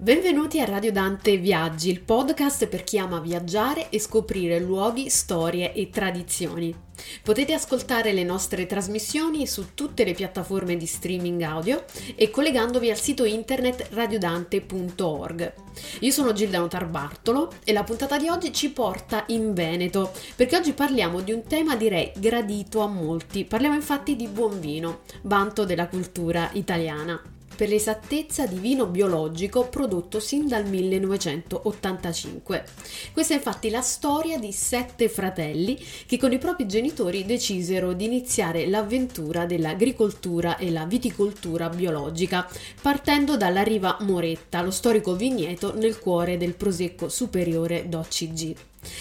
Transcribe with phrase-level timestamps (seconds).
[0.00, 5.72] Benvenuti a Radio Dante Viaggi, il podcast per chi ama viaggiare e scoprire luoghi, storie
[5.72, 6.72] e tradizioni.
[7.20, 11.84] Potete ascoltare le nostre trasmissioni su tutte le piattaforme di streaming audio
[12.14, 15.54] e collegandovi al sito internet radiodante.org.
[15.98, 20.74] Io sono Gilda Notarbartolo e la puntata di oggi ci porta in Veneto, perché oggi
[20.74, 23.44] parliamo di un tema direi gradito a molti.
[23.44, 27.20] Parliamo infatti di buon vino, vanto della cultura italiana
[27.58, 32.64] per l'esattezza di vino biologico prodotto sin dal 1985.
[33.12, 38.04] Questa è infatti la storia di sette fratelli che con i propri genitori decisero di
[38.04, 42.48] iniziare l'avventura dell'agricoltura e la viticoltura biologica,
[42.80, 48.54] partendo dalla riva Moretta, lo storico vigneto nel cuore del Prosecco Superiore d'OCG.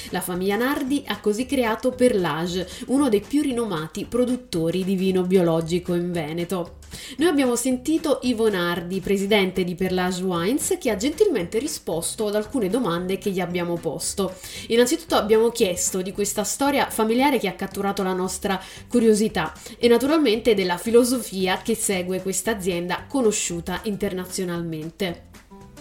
[0.09, 5.94] La famiglia Nardi ha così creato Perlage, uno dei più rinomati produttori di vino biologico
[5.94, 6.77] in Veneto.
[7.18, 12.70] Noi abbiamo sentito Ivo Nardi, presidente di Perlage Wines, che ha gentilmente risposto ad alcune
[12.70, 14.34] domande che gli abbiamo posto.
[14.67, 20.53] Innanzitutto abbiamo chiesto di questa storia familiare che ha catturato la nostra curiosità e naturalmente
[20.53, 25.26] della filosofia che segue questa azienda conosciuta internazionalmente.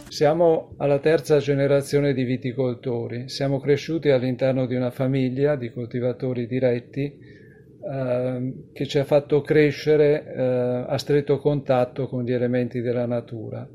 [0.09, 7.45] Siamo alla terza generazione di viticoltori, siamo cresciuti all'interno di una famiglia di coltivatori diretti
[7.89, 10.43] Ehm, che ci ha fatto crescere eh,
[10.89, 13.67] a stretto contatto con gli elementi della natura.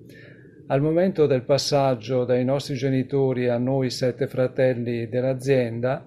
[0.68, 6.06] Al momento del passaggio dai nostri genitori a noi sette fratelli dell'azienda,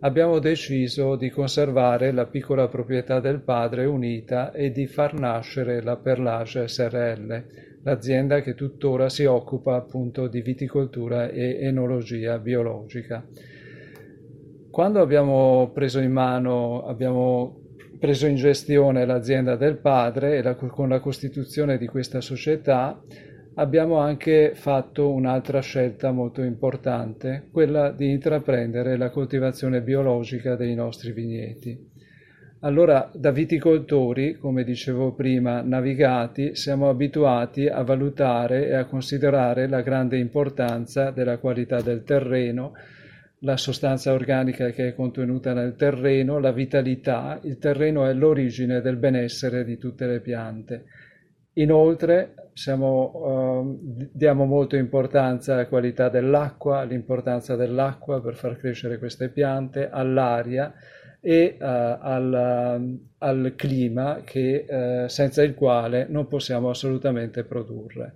[0.00, 5.96] abbiamo deciso di conservare la piccola proprietà del padre unita e di far nascere la
[5.96, 7.44] Perlage SRL,
[7.84, 13.24] l'azienda che tuttora si occupa appunto di viticoltura e enologia biologica.
[14.76, 17.62] Quando abbiamo preso in mano, abbiamo
[17.98, 23.00] preso in gestione l'azienda del padre e la, con la costituzione di questa società
[23.54, 31.12] abbiamo anche fatto un'altra scelta molto importante, quella di intraprendere la coltivazione biologica dei nostri
[31.12, 31.74] vigneti.
[32.60, 39.80] Allora, da viticoltori, come dicevo prima, navigati, siamo abituati a valutare e a considerare la
[39.80, 42.74] grande importanza della qualità del terreno,
[43.40, 48.96] la sostanza organica che è contenuta nel terreno, la vitalità, il terreno è l'origine del
[48.96, 50.84] benessere di tutte le piante.
[51.54, 59.28] Inoltre siamo, uh, diamo molta importanza alla qualità dell'acqua, all'importanza dell'acqua per far crescere queste
[59.28, 60.72] piante, all'aria
[61.20, 68.14] e uh, al, al, clima che, uh, senza il quale non possiamo assolutamente produrre.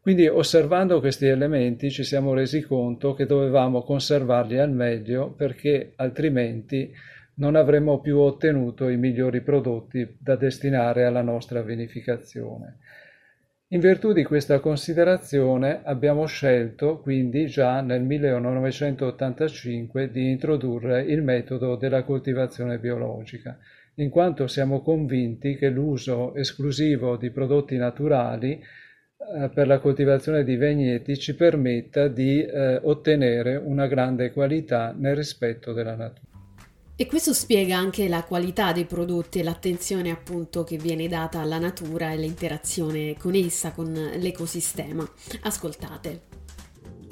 [0.00, 6.90] Quindi osservando questi elementi ci siamo resi conto che dovevamo conservarli al meglio perché altrimenti
[7.34, 12.78] non avremmo più ottenuto i migliori prodotti da destinare alla nostra vinificazione.
[13.70, 21.76] In virtù di questa considerazione abbiamo scelto quindi già nel 1985 di introdurre il metodo
[21.76, 23.58] della coltivazione biologica,
[23.96, 28.58] in quanto siamo convinti che l'uso esclusivo di prodotti naturali
[29.52, 35.72] per la coltivazione di vigneti ci permetta di eh, ottenere una grande qualità nel rispetto
[35.72, 36.26] della natura.
[36.96, 41.58] E questo spiega anche la qualità dei prodotti e l'attenzione appunto che viene data alla
[41.58, 45.08] natura e l'interazione con essa, con l'ecosistema.
[45.42, 46.22] Ascoltate.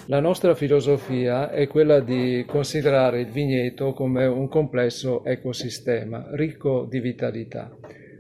[0.06, 7.00] La nostra filosofia è quella di considerare il vigneto come un complesso ecosistema ricco di
[7.00, 7.71] vitalità.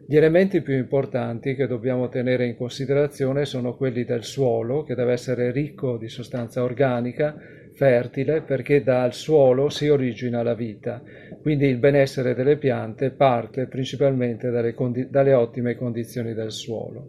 [0.08, 5.14] Gli elementi più importanti che dobbiamo tenere in considerazione sono quelli del suolo, che deve
[5.14, 7.34] essere ricco di sostanza organica,
[7.72, 11.02] fertile, perché dal suolo si origina la vita.
[11.42, 17.08] Quindi il benessere delle piante parte principalmente dalle, condi- dalle ottime condizioni del suolo.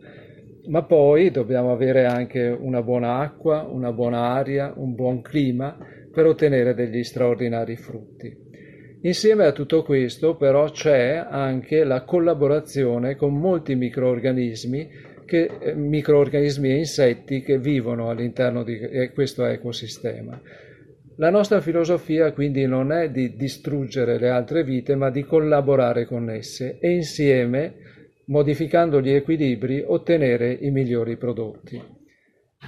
[0.69, 5.78] Ma poi dobbiamo avere anche una buona acqua, una buona aria, un buon clima
[6.12, 8.47] per ottenere degli straordinari frutti.
[9.07, 14.90] Insieme a tutto questo però c'è anche la collaborazione con molti microorganismi,
[15.25, 20.41] che, eh, microorganismi e insetti che vivono all'interno di eh, questo ecosistema.
[21.16, 26.29] La nostra filosofia quindi non è di distruggere le altre vite, ma di collaborare con
[26.29, 27.76] esse e insieme,
[28.26, 31.82] modificando gli equilibri, ottenere i migliori prodotti.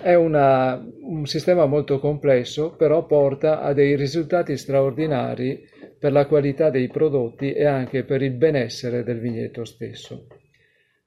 [0.01, 5.67] È una, un sistema molto complesso, però porta a dei risultati straordinari
[5.99, 10.27] per la qualità dei prodotti e anche per il benessere del vigneto stesso.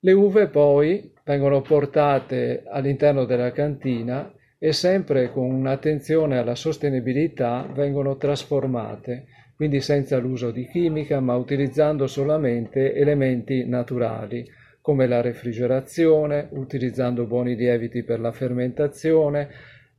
[0.01, 8.17] Le uve poi vengono portate all'interno della cantina e sempre con un'attenzione alla sostenibilità vengono
[8.17, 14.47] trasformate, quindi senza l'uso di chimica ma utilizzando solamente elementi naturali
[14.81, 19.49] come la refrigerazione, utilizzando buoni lieviti per la fermentazione,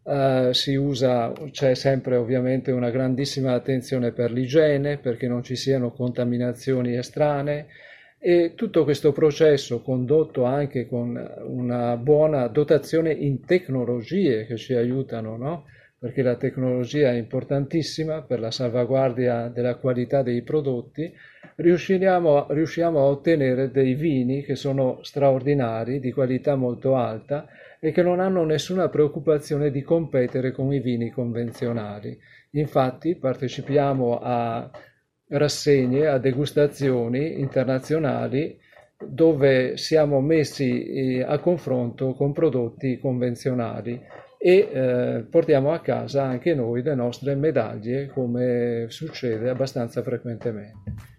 [0.04, 5.92] Uh, si usa, c'è sempre ovviamente una grandissima attenzione per l'igiene perché non ci siano
[5.92, 7.68] contaminazioni estranee
[8.20, 11.16] e tutto questo processo condotto anche con
[11.46, 15.66] una buona dotazione in tecnologie che ci aiutano, no?
[16.04, 21.10] perché la tecnologia è importantissima per la salvaguardia della qualità dei prodotti,
[21.56, 27.48] riusciamo, riusciamo a ottenere dei vini che sono straordinari, di qualità molto alta
[27.86, 32.18] e che non hanno nessuna preoccupazione di competere con i vini convenzionali.
[32.52, 34.72] Infatti partecipiamo a
[35.28, 38.58] rassegne, a degustazioni internazionali
[39.06, 44.02] dove siamo messi eh, a confronto con prodotti convenzionali
[44.38, 51.13] e eh, portiamo a casa anche noi le nostre medaglie come succede abbastanza frequentemente.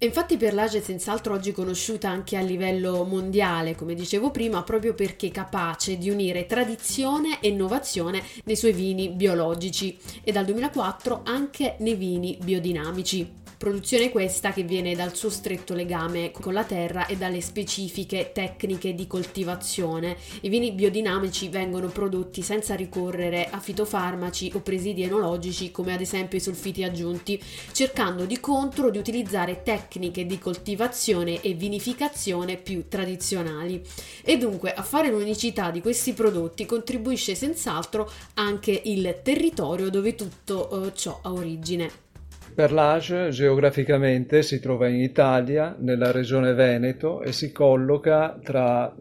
[0.00, 5.26] Infatti Perlage è senz'altro oggi conosciuta anche a livello mondiale, come dicevo prima, proprio perché
[5.26, 11.74] è capace di unire tradizione e innovazione nei suoi vini biologici e dal 2004 anche
[11.80, 13.47] nei vini biodinamici.
[13.58, 18.94] Produzione questa che viene dal suo stretto legame con la terra e dalle specifiche tecniche
[18.94, 20.16] di coltivazione.
[20.42, 26.38] I vini biodinamici vengono prodotti senza ricorrere a fitofarmaci o presidi enologici come ad esempio
[26.38, 33.82] i sulfiti aggiunti, cercando di contro di utilizzare tecniche di coltivazione e vinificazione più tradizionali.
[34.22, 40.86] E dunque a fare l'unicità di questi prodotti contribuisce senz'altro anche il territorio dove tutto
[40.86, 42.06] eh, ciò ha origine.
[42.54, 48.94] Perlage geograficamente si trova in Italia, nella regione Veneto e si colloca tra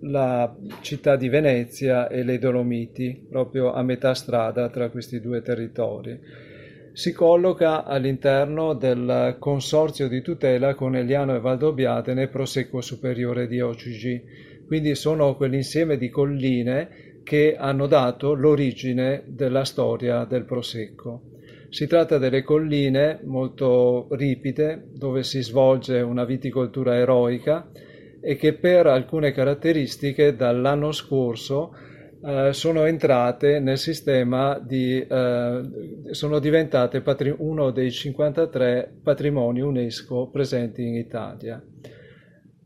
[0.00, 6.18] la città di Venezia e le Dolomiti, proprio a metà strada tra questi due territori.
[6.92, 14.66] Si colloca all'interno del consorzio di tutela con Eliano e Valdobbiadene Prosecco Superiore di OCG,
[14.66, 21.36] quindi sono quell'insieme di colline che hanno dato l'origine della storia del Prosecco.
[21.70, 27.68] Si tratta delle colline molto ripide dove si svolge una viticoltura eroica
[28.20, 31.74] e che per alcune caratteristiche dall'anno scorso
[32.24, 35.60] eh, sono entrate nel sistema di eh,
[36.10, 41.62] sono diventate patri- uno dei 53 patrimoni UNESCO presenti in Italia.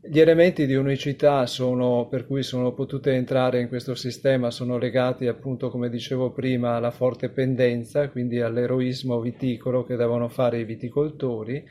[0.05, 5.27] Gli elementi di unicità sono, per cui sono potute entrare in questo sistema sono legati
[5.27, 11.63] appunto, come dicevo prima, alla forte pendenza, quindi all'eroismo viticolo che devono fare i viticoltori,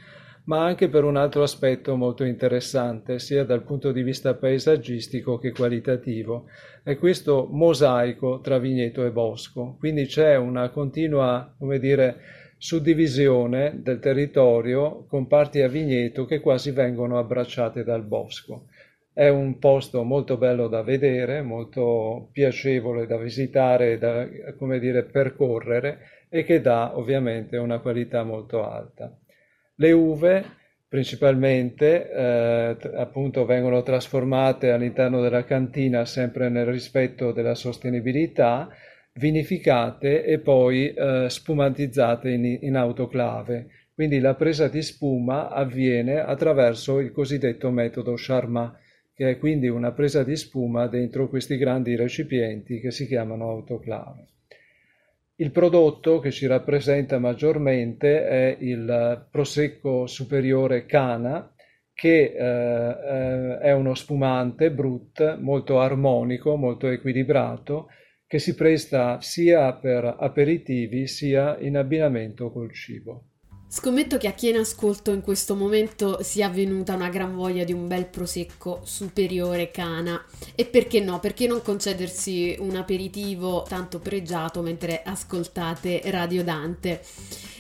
[0.45, 5.53] ma anche per un altro aspetto molto interessante, sia dal punto di vista paesaggistico che
[5.53, 6.47] qualitativo,
[6.83, 9.77] è questo mosaico tra vigneto e bosco.
[9.79, 12.17] Quindi c'è una continua, come dire,
[12.63, 18.67] suddivisione del territorio con parti a vigneto che quasi vengono abbracciate dal bosco.
[19.13, 26.27] È un posto molto bello da vedere, molto piacevole da visitare da, come dire, percorrere
[26.29, 29.13] e che dà ovviamente una qualità molto alta.
[29.75, 30.45] Le uve
[30.87, 38.69] principalmente eh, appunto vengono trasformate all'interno della cantina sempre nel rispetto della sostenibilità
[39.15, 43.69] vinificate e poi eh, spumantizzate in, in autoclave.
[43.95, 48.79] Quindi la presa di spuma avviene attraverso il cosiddetto metodo Charmat,
[49.15, 54.27] che è quindi una presa di spuma dentro questi grandi recipienti che si chiamano autoclave.
[55.37, 61.53] Il prodotto che ci rappresenta maggiormente è il Prosecco Superiore Cana,
[61.93, 67.89] che eh, eh, è uno spumante brut molto armonico, molto equilibrato,
[68.33, 73.25] che si presta sia per aperitivi sia in abbinamento col cibo.
[73.69, 77.65] Scommetto che a chi è in ascolto in questo momento sia venuta una gran voglia
[77.65, 80.25] di un bel prosecco superiore cana.
[80.55, 81.21] E perché no?
[81.21, 87.03] Perché non concedersi un aperitivo tanto pregiato mentre ascoltate Radio Dante?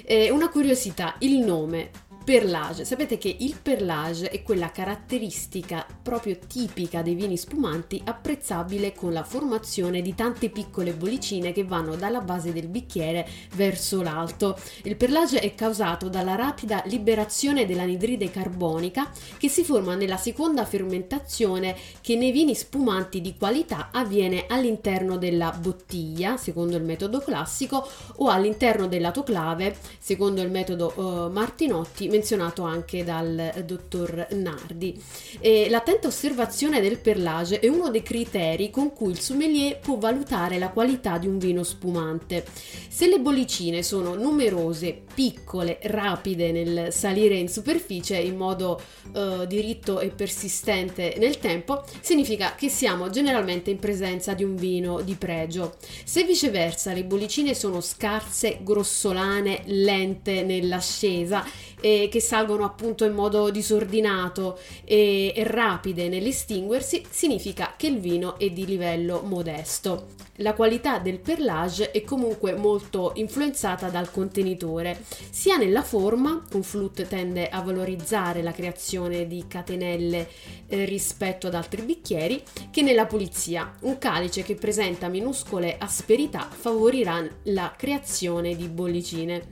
[0.06, 1.90] Eh, una curiosità, il nome
[2.24, 2.84] Perlage.
[2.84, 9.24] Sapete che il perlage è quella caratteristica proprio tipica dei vini spumanti apprezzabile con la
[9.24, 14.56] formazione di tante piccole bollicine che vanno dalla base del bicchiere verso l'alto.
[14.84, 21.74] Il perlage è causato dalla rapida liberazione dell'anidride carbonica che si forma nella seconda fermentazione
[22.00, 27.84] che nei vini spumanti di qualità avviene all'interno della bottiglia, secondo il metodo classico,
[28.18, 35.00] o all'interno dell'autoclave, secondo il metodo uh, Martinotti menzionato anche dal dottor Nardi.
[35.40, 40.58] E l'attenta osservazione del perlage è uno dei criteri con cui il sommelier può valutare
[40.58, 42.44] la qualità di un vino spumante.
[42.88, 48.80] Se le bollicine sono numerose, piccole, rapide nel salire in superficie in modo
[49.14, 55.00] eh, diritto e persistente nel tempo, significa che siamo generalmente in presenza di un vino
[55.00, 55.76] di pregio.
[56.04, 61.44] Se viceversa le bollicine sono scarse, grossolane, lente nell'ascesa
[61.80, 68.38] e che salgono appunto in modo disordinato e, e rapide nell'estinguersi, significa che il vino
[68.38, 70.20] è di livello modesto.
[70.36, 75.04] La qualità del perlage è comunque molto influenzata dal contenitore.
[75.30, 80.28] Sia nella forma, un flute tende a valorizzare la creazione di catenelle
[80.66, 83.74] eh, rispetto ad altri bicchieri, che nella pulizia.
[83.80, 89.48] Un calice che presenta minuscole asperità favorirà la creazione di bollicine.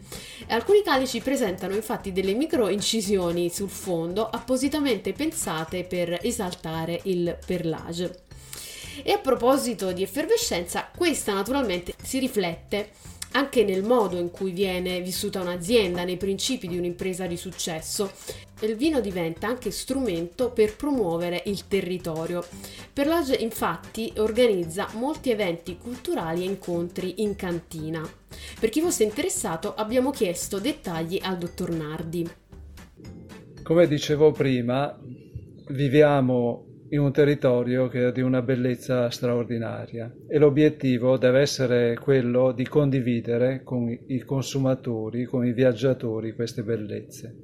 [0.48, 8.22] Alcuni calici presentano infatti delle micro incisioni sul fondo appositamente pensate per esaltare il perlage.
[9.02, 12.92] E a proposito di effervescenza, questa naturalmente si riflette
[13.32, 18.10] anche nel modo in cui viene vissuta un'azienda, nei principi di un'impresa di successo.
[18.60, 22.44] Il vino diventa anche strumento per promuovere il territorio.
[22.92, 28.06] Perlage infatti organizza molti eventi culturali e incontri in cantina.
[28.58, 32.28] Per chi fosse interessato abbiamo chiesto dettagli al dottor Nardi.
[33.62, 34.98] Come dicevo prima,
[35.68, 40.12] viviamo in un territorio che è di una bellezza straordinaria.
[40.28, 47.34] E l'obiettivo deve essere quello di condividere con i consumatori, con i viaggiatori queste bellezze.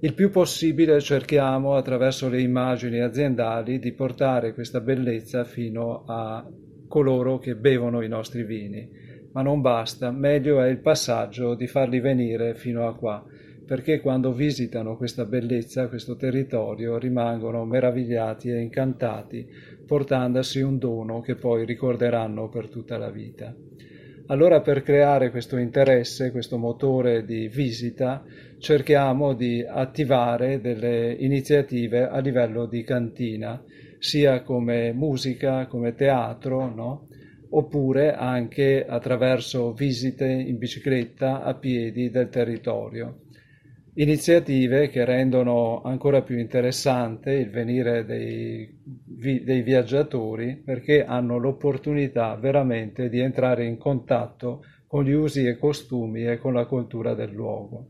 [0.00, 6.46] Il più possibile cerchiamo attraverso le immagini aziendali di portare questa bellezza fino a
[6.88, 8.86] coloro che bevono i nostri vini,
[9.32, 13.24] ma non basta, meglio è il passaggio di farli venire fino a qua
[13.66, 19.46] perché quando visitano questa bellezza, questo territorio, rimangono meravigliati e incantati,
[19.86, 23.54] portandosi un dono che poi ricorderanno per tutta la vita.
[24.26, 28.24] Allora per creare questo interesse, questo motore di visita,
[28.58, 33.62] cerchiamo di attivare delle iniziative a livello di cantina,
[33.98, 37.08] sia come musica, come teatro, no?
[37.50, 43.23] oppure anche attraverso visite in bicicletta a piedi del territorio
[43.94, 53.08] iniziative che rendono ancora più interessante il venire dei, dei, viaggiatori perché hanno l'opportunità veramente
[53.08, 57.88] di entrare in contatto con gli usi e costumi e con la cultura del luogo.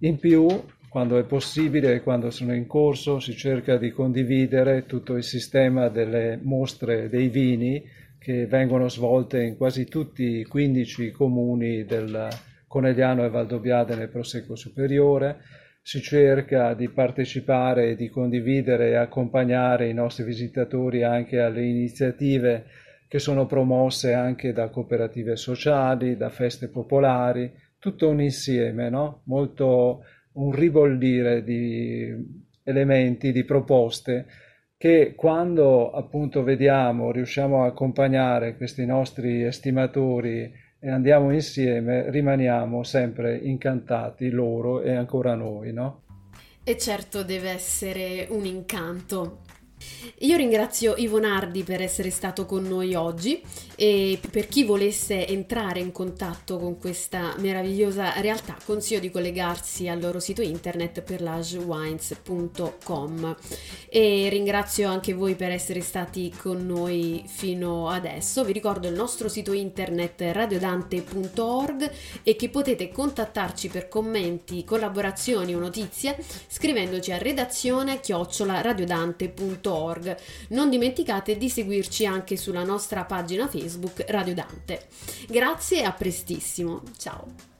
[0.00, 0.46] In più,
[0.88, 5.88] quando è possibile e quando sono in corso, si cerca di condividere tutto il sistema
[5.88, 7.84] delle mostre dei vini
[8.18, 12.28] che vengono svolte in quasi tutti i 15 comuni del,
[12.68, 15.38] Conegliano e Valdobbiade nel Prosecco Superiore.
[15.82, 22.66] Si cerca di partecipare, di condividere e accompagnare i nostri visitatori anche alle iniziative
[23.08, 29.22] che sono promosse anche da cooperative sociali, da feste popolari, tutto un insieme, no?
[29.24, 32.14] molto un ribollire di
[32.62, 34.26] elementi, di proposte
[34.78, 43.36] che quando appunto vediamo, riusciamo a accompagnare questi nostri estimatori e andiamo insieme, rimaniamo sempre
[43.36, 46.02] incantati loro e ancora noi, no?
[46.62, 49.40] E certo deve essere un incanto
[50.20, 53.40] io ringrazio Ivo Nardi per essere stato con noi oggi
[53.76, 60.00] e per chi volesse entrare in contatto con questa meravigliosa realtà consiglio di collegarsi al
[60.00, 63.36] loro sito internet perlagewines.com
[63.88, 68.44] e ringrazio anche voi per essere stati con noi fino adesso.
[68.44, 71.90] Vi ricordo il nostro sito internet radiodante.org
[72.22, 76.16] e che potete contattarci per commenti, collaborazioni o notizie
[76.48, 78.60] scrivendoci a redazione chiocciola
[79.68, 80.16] www.radiodante.org.
[80.48, 84.88] Non dimenticate di seguirci anche sulla nostra pagina Facebook Radio Dante.
[85.28, 86.82] Grazie e a prestissimo.
[86.96, 87.57] Ciao!